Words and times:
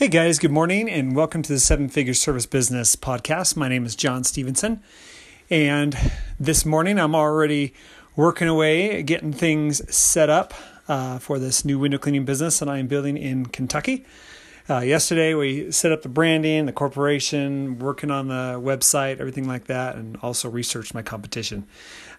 Hey 0.00 0.08
guys, 0.08 0.38
good 0.38 0.50
morning 0.50 0.88
and 0.88 1.14
welcome 1.14 1.42
to 1.42 1.52
the 1.52 1.58
Seven 1.58 1.90
Figure 1.90 2.14
Service 2.14 2.46
Business 2.46 2.96
Podcast. 2.96 3.54
My 3.54 3.68
name 3.68 3.84
is 3.84 3.94
John 3.94 4.24
Stevenson, 4.24 4.82
and 5.50 5.94
this 6.40 6.64
morning 6.64 6.98
I'm 6.98 7.14
already 7.14 7.74
working 8.16 8.48
away 8.48 9.02
getting 9.02 9.34
things 9.34 9.94
set 9.94 10.30
up 10.30 10.54
uh, 10.88 11.18
for 11.18 11.38
this 11.38 11.66
new 11.66 11.78
window 11.78 11.98
cleaning 11.98 12.24
business 12.24 12.60
that 12.60 12.68
I 12.70 12.78
am 12.78 12.86
building 12.86 13.18
in 13.18 13.44
Kentucky. 13.44 14.06
Uh, 14.70 14.78
yesterday 14.78 15.34
we 15.34 15.70
set 15.70 15.92
up 15.92 16.00
the 16.00 16.08
branding, 16.08 16.64
the 16.64 16.72
corporation, 16.72 17.78
working 17.78 18.10
on 18.10 18.28
the 18.28 18.58
website, 18.58 19.20
everything 19.20 19.46
like 19.46 19.66
that, 19.66 19.96
and 19.96 20.16
also 20.22 20.48
researched 20.48 20.94
my 20.94 21.02
competition. 21.02 21.66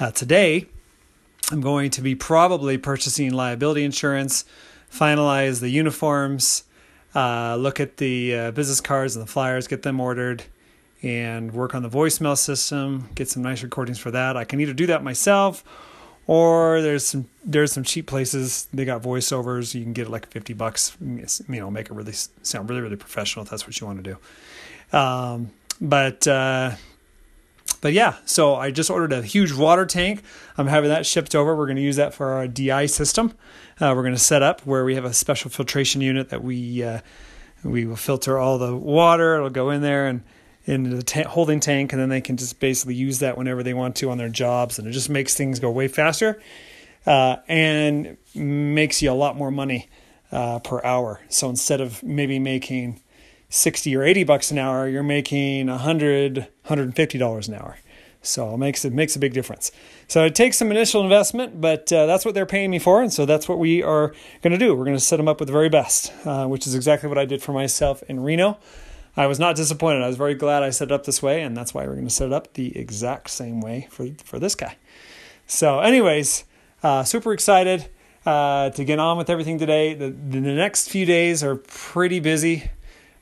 Uh, 0.00 0.10
today 0.10 0.66
I'm 1.52 1.60
going 1.60 1.90
to 1.90 2.02
be 2.02 2.16
probably 2.16 2.76
purchasing 2.76 3.32
liability 3.32 3.84
insurance, 3.84 4.44
finalize 4.90 5.60
the 5.60 5.68
uniforms 5.68 6.64
uh, 7.14 7.56
look 7.56 7.80
at 7.80 7.96
the 7.96 8.34
uh, 8.34 8.50
business 8.52 8.80
cards 8.80 9.16
and 9.16 9.26
the 9.26 9.30
flyers, 9.30 9.66
get 9.66 9.82
them 9.82 10.00
ordered, 10.00 10.44
and 11.02 11.52
work 11.52 11.74
on 11.74 11.82
the 11.82 11.88
voicemail 11.88 12.36
system. 12.36 13.08
Get 13.14 13.28
some 13.28 13.42
nice 13.42 13.62
recordings 13.62 13.98
for 13.98 14.10
that. 14.10 14.36
I 14.36 14.44
can 14.44 14.60
either 14.60 14.72
do 14.74 14.86
that 14.86 15.02
myself, 15.02 15.64
or 16.26 16.82
there's 16.82 17.06
some 17.06 17.28
there's 17.44 17.72
some 17.72 17.84
cheap 17.84 18.06
places 18.06 18.68
they 18.72 18.84
got 18.84 19.02
voiceovers. 19.02 19.74
You 19.74 19.82
can 19.82 19.92
get 19.92 20.08
it 20.08 20.10
like 20.10 20.28
fifty 20.28 20.52
bucks. 20.52 20.96
You 21.00 21.26
know, 21.48 21.70
make 21.70 21.86
it 21.86 21.92
really 21.92 22.12
sound 22.12 22.68
really 22.68 22.82
really 22.82 22.96
professional 22.96 23.44
if 23.44 23.50
that's 23.50 23.66
what 23.66 23.80
you 23.80 23.86
want 23.86 24.04
to 24.04 24.16
do. 24.90 24.98
Um, 24.98 25.50
but 25.80 26.26
uh, 26.26 26.72
but 27.80 27.92
yeah, 27.92 28.16
so 28.24 28.54
I 28.54 28.70
just 28.70 28.90
ordered 28.90 29.12
a 29.12 29.22
huge 29.22 29.52
water 29.52 29.86
tank. 29.86 30.22
I'm 30.56 30.66
having 30.66 30.90
that 30.90 31.06
shipped 31.06 31.34
over. 31.34 31.56
We're 31.56 31.66
going 31.66 31.76
to 31.76 31.82
use 31.82 31.96
that 31.96 32.14
for 32.14 32.32
our 32.32 32.48
DI 32.48 32.86
system. 32.86 33.34
Uh, 33.80 33.92
we're 33.94 34.02
going 34.02 34.14
to 34.14 34.20
set 34.20 34.42
up 34.42 34.62
where 34.62 34.84
we 34.84 34.94
have 34.94 35.04
a 35.04 35.12
special 35.12 35.50
filtration 35.50 36.00
unit 36.00 36.30
that 36.30 36.42
we 36.42 36.82
uh, 36.82 37.00
we 37.62 37.86
will 37.86 37.96
filter 37.96 38.38
all 38.38 38.58
the 38.58 38.76
water. 38.76 39.36
It'll 39.36 39.50
go 39.50 39.70
in 39.70 39.82
there 39.82 40.06
and 40.06 40.22
in 40.64 40.90
the 40.90 41.02
ta- 41.02 41.28
holding 41.28 41.60
tank, 41.60 41.92
and 41.92 42.02
then 42.02 42.08
they 42.10 42.20
can 42.20 42.36
just 42.36 42.60
basically 42.60 42.94
use 42.94 43.20
that 43.20 43.38
whenever 43.38 43.62
they 43.62 43.74
want 43.74 43.96
to 43.96 44.10
on 44.10 44.18
their 44.18 44.28
jobs, 44.28 44.78
and 44.78 44.86
it 44.86 44.92
just 44.92 45.08
makes 45.08 45.34
things 45.34 45.58
go 45.58 45.70
way 45.70 45.88
faster 45.88 46.40
uh, 47.06 47.36
and 47.48 48.18
makes 48.34 49.00
you 49.00 49.10
a 49.10 49.14
lot 49.14 49.34
more 49.34 49.50
money 49.50 49.88
uh, 50.30 50.58
per 50.58 50.82
hour. 50.84 51.20
So 51.30 51.48
instead 51.48 51.80
of 51.80 52.02
maybe 52.02 52.38
making 52.38 53.00
60 53.50 53.96
or 53.96 54.02
80 54.02 54.24
bucks 54.24 54.50
an 54.50 54.58
hour, 54.58 54.88
you're 54.88 55.02
making 55.02 55.68
100, 55.68 56.38
150 56.38 57.18
dollars 57.18 57.48
an 57.48 57.54
hour. 57.54 57.78
So 58.20 58.54
it 58.54 58.58
makes 58.58 58.84
it 58.84 58.92
makes 58.92 59.16
a 59.16 59.18
big 59.18 59.32
difference. 59.32 59.70
So 60.08 60.24
it 60.24 60.34
takes 60.34 60.56
some 60.56 60.70
initial 60.70 61.02
investment, 61.02 61.60
but 61.60 61.92
uh, 61.92 62.06
that's 62.06 62.24
what 62.24 62.34
they're 62.34 62.46
paying 62.46 62.70
me 62.70 62.78
for, 62.78 63.00
and 63.00 63.12
so 63.12 63.24
that's 63.24 63.48
what 63.48 63.58
we 63.58 63.82
are 63.82 64.12
going 64.42 64.52
to 64.52 64.58
do. 64.58 64.74
We're 64.74 64.84
going 64.84 64.96
to 64.96 65.02
set 65.02 65.18
them 65.18 65.28
up 65.28 65.40
with 65.40 65.46
the 65.46 65.52
very 65.52 65.68
best, 65.68 66.12
uh, 66.26 66.46
which 66.46 66.66
is 66.66 66.74
exactly 66.74 67.08
what 67.08 67.18
I 67.18 67.24
did 67.24 67.42
for 67.42 67.52
myself 67.52 68.02
in 68.08 68.20
Reno. 68.20 68.58
I 69.16 69.26
was 69.26 69.38
not 69.38 69.56
disappointed. 69.56 70.02
I 70.02 70.08
was 70.08 70.16
very 70.16 70.34
glad 70.34 70.62
I 70.62 70.70
set 70.70 70.88
it 70.88 70.92
up 70.92 71.04
this 71.04 71.22
way, 71.22 71.42
and 71.42 71.56
that's 71.56 71.72
why 71.72 71.86
we're 71.86 71.94
going 71.94 72.06
to 72.06 72.14
set 72.14 72.26
it 72.26 72.32
up 72.32 72.54
the 72.54 72.76
exact 72.76 73.30
same 73.30 73.60
way 73.60 73.86
for 73.90 74.08
for 74.24 74.38
this 74.38 74.54
guy. 74.54 74.76
So, 75.46 75.78
anyways, 75.80 76.44
uh, 76.82 77.04
super 77.04 77.32
excited 77.32 77.88
uh, 78.26 78.70
to 78.70 78.84
get 78.84 78.98
on 78.98 79.16
with 79.16 79.30
everything 79.30 79.58
today. 79.58 79.94
The, 79.94 80.10
the 80.10 80.40
next 80.40 80.88
few 80.88 81.06
days 81.06 81.42
are 81.42 81.56
pretty 81.56 82.20
busy 82.20 82.70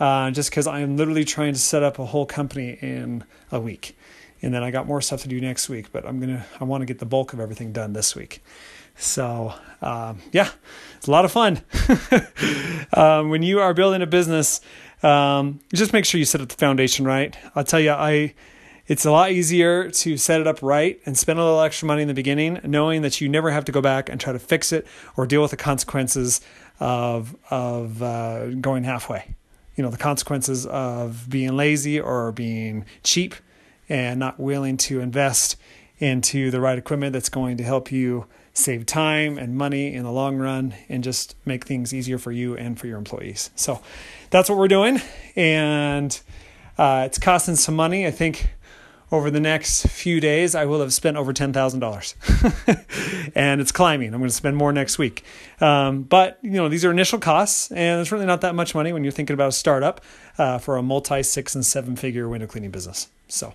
uh, 0.00 0.30
just 0.30 0.50
because 0.50 0.66
I 0.66 0.80
am 0.80 0.96
literally 0.96 1.24
trying 1.24 1.52
to 1.52 1.58
set 1.58 1.82
up 1.82 1.98
a 1.98 2.06
whole 2.06 2.26
company 2.26 2.78
in 2.80 3.22
a 3.52 3.60
week. 3.60 3.96
And 4.42 4.54
then 4.54 4.62
I 4.62 4.70
got 4.70 4.86
more 4.86 5.02
stuff 5.02 5.20
to 5.22 5.28
do 5.28 5.38
next 5.40 5.68
week, 5.68 5.92
but 5.92 6.06
I'm 6.06 6.18
gonna 6.18 6.46
I 6.58 6.64
want 6.64 6.80
to 6.80 6.86
get 6.86 6.98
the 6.98 7.06
bulk 7.06 7.34
of 7.34 7.40
everything 7.40 7.72
done 7.72 7.92
this 7.92 8.16
week. 8.16 8.42
So 8.96 9.52
um, 9.82 10.20
yeah, 10.32 10.50
it's 10.96 11.06
a 11.06 11.10
lot 11.10 11.26
of 11.26 11.32
fun. 11.32 11.60
um, 12.94 13.28
when 13.28 13.42
you 13.42 13.60
are 13.60 13.74
building 13.74 14.00
a 14.00 14.06
business, 14.06 14.62
um, 15.02 15.60
just 15.74 15.92
make 15.92 16.06
sure 16.06 16.18
you 16.18 16.24
set 16.24 16.40
up 16.40 16.48
the 16.48 16.56
foundation 16.56 17.04
right. 17.04 17.36
I'll 17.54 17.64
tell 17.64 17.80
you, 17.80 17.92
I 17.92 18.32
it's 18.86 19.04
a 19.04 19.10
lot 19.10 19.30
easier 19.30 19.90
to 19.90 20.16
set 20.16 20.40
it 20.40 20.46
up 20.46 20.62
right 20.62 20.98
and 21.04 21.16
spend 21.16 21.38
a 21.38 21.44
little 21.44 21.60
extra 21.60 21.86
money 21.86 22.02
in 22.02 22.08
the 22.08 22.14
beginning, 22.14 22.58
knowing 22.64 23.02
that 23.02 23.20
you 23.20 23.28
never 23.28 23.50
have 23.50 23.66
to 23.66 23.72
go 23.72 23.82
back 23.82 24.08
and 24.08 24.18
try 24.18 24.32
to 24.32 24.38
fix 24.38 24.72
it 24.72 24.86
or 25.18 25.26
deal 25.26 25.42
with 25.42 25.50
the 25.50 25.58
consequences 25.58 26.40
of 26.80 27.36
of 27.50 28.02
uh, 28.02 28.46
going 28.46 28.84
halfway 28.84 29.34
you 29.80 29.84
know 29.84 29.90
the 29.90 29.96
consequences 29.96 30.66
of 30.66 31.30
being 31.30 31.56
lazy 31.56 31.98
or 31.98 32.32
being 32.32 32.84
cheap 33.02 33.34
and 33.88 34.20
not 34.20 34.38
willing 34.38 34.76
to 34.76 35.00
invest 35.00 35.56
into 35.96 36.50
the 36.50 36.60
right 36.60 36.76
equipment 36.76 37.14
that's 37.14 37.30
going 37.30 37.56
to 37.56 37.64
help 37.64 37.90
you 37.90 38.26
save 38.52 38.84
time 38.84 39.38
and 39.38 39.56
money 39.56 39.94
in 39.94 40.02
the 40.02 40.12
long 40.12 40.36
run 40.36 40.74
and 40.90 41.02
just 41.02 41.34
make 41.46 41.64
things 41.64 41.94
easier 41.94 42.18
for 42.18 42.30
you 42.30 42.54
and 42.58 42.78
for 42.78 42.88
your 42.88 42.98
employees. 42.98 43.48
So 43.56 43.80
that's 44.28 44.50
what 44.50 44.58
we're 44.58 44.68
doing. 44.68 45.00
And 45.34 46.20
uh, 46.76 47.04
it's 47.06 47.18
costing 47.18 47.56
some 47.56 47.74
money. 47.74 48.06
I 48.06 48.10
think 48.10 48.50
over 49.12 49.30
the 49.30 49.40
next 49.40 49.86
few 49.88 50.20
days, 50.20 50.54
I 50.54 50.66
will 50.66 50.80
have 50.80 50.92
spent 50.92 51.16
over 51.16 51.32
$10,000 51.32 53.32
and 53.34 53.60
it's 53.60 53.72
climbing. 53.72 54.14
I'm 54.14 54.20
going 54.20 54.28
to 54.28 54.34
spend 54.34 54.56
more 54.56 54.72
next 54.72 54.98
week. 54.98 55.24
Um, 55.60 56.02
but, 56.02 56.38
you 56.42 56.52
know, 56.52 56.68
these 56.68 56.84
are 56.84 56.90
initial 56.90 57.18
costs 57.18 57.72
and 57.72 58.00
it's 58.00 58.12
really 58.12 58.26
not 58.26 58.42
that 58.42 58.54
much 58.54 58.74
money 58.74 58.92
when 58.92 59.02
you're 59.02 59.12
thinking 59.12 59.34
about 59.34 59.48
a 59.48 59.52
startup 59.52 60.00
uh, 60.38 60.58
for 60.58 60.76
a 60.76 60.82
multi 60.82 61.22
six 61.22 61.54
and 61.54 61.66
seven 61.66 61.96
figure 61.96 62.28
window 62.28 62.46
cleaning 62.46 62.70
business. 62.70 63.08
So, 63.28 63.54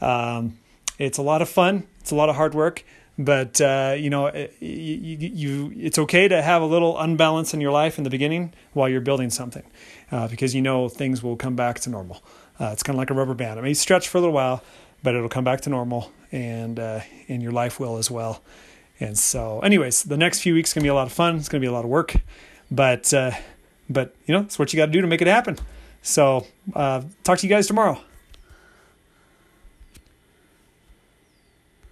um, 0.00 0.58
it's 0.98 1.18
a 1.18 1.22
lot 1.22 1.42
of 1.42 1.48
fun. 1.48 1.86
It's 2.00 2.10
a 2.10 2.14
lot 2.14 2.28
of 2.28 2.36
hard 2.36 2.54
work, 2.54 2.84
but 3.18 3.60
uh, 3.60 3.94
you 3.98 4.10
know, 4.10 4.30
you, 4.60 5.16
you, 5.18 5.72
it's 5.76 5.98
okay 5.98 6.28
to 6.28 6.42
have 6.42 6.62
a 6.62 6.66
little 6.66 6.98
unbalance 6.98 7.54
in 7.54 7.60
your 7.60 7.72
life 7.72 7.98
in 7.98 8.04
the 8.04 8.10
beginning 8.10 8.52
while 8.74 8.88
you're 8.88 9.00
building 9.00 9.30
something, 9.30 9.62
uh, 10.12 10.28
because 10.28 10.54
you 10.54 10.62
know 10.62 10.88
things 10.88 11.22
will 11.22 11.36
come 11.36 11.56
back 11.56 11.80
to 11.80 11.90
normal. 11.90 12.22
Uh, 12.60 12.70
it's 12.72 12.82
kind 12.82 12.94
of 12.94 12.98
like 12.98 13.10
a 13.10 13.14
rubber 13.14 13.34
band. 13.34 13.58
It 13.58 13.62
may 13.62 13.74
stretch 13.74 14.08
for 14.08 14.18
a 14.18 14.20
little 14.20 14.34
while, 14.34 14.62
but 15.02 15.14
it'll 15.14 15.30
come 15.30 15.44
back 15.44 15.62
to 15.62 15.70
normal, 15.70 16.12
and 16.30 16.78
uh, 16.78 17.00
and 17.28 17.42
your 17.42 17.52
life 17.52 17.80
will 17.80 17.96
as 17.96 18.10
well. 18.10 18.42
And 19.00 19.18
so, 19.18 19.60
anyways, 19.60 20.04
the 20.04 20.18
next 20.18 20.40
few 20.40 20.52
weeks 20.52 20.74
gonna 20.74 20.82
be 20.84 20.88
a 20.88 20.94
lot 20.94 21.06
of 21.06 21.12
fun. 21.12 21.36
It's 21.36 21.48
gonna 21.48 21.62
be 21.62 21.66
a 21.66 21.72
lot 21.72 21.84
of 21.84 21.90
work, 21.90 22.14
but 22.70 23.12
uh, 23.14 23.32
but 23.88 24.14
you 24.26 24.34
know, 24.34 24.42
it's 24.42 24.58
what 24.58 24.72
you 24.72 24.76
got 24.76 24.86
to 24.86 24.92
do 24.92 25.00
to 25.00 25.06
make 25.06 25.20
it 25.20 25.26
happen. 25.26 25.58
So, 26.02 26.46
uh, 26.74 27.02
talk 27.24 27.38
to 27.38 27.46
you 27.46 27.50
guys 27.50 27.66
tomorrow. 27.66 28.00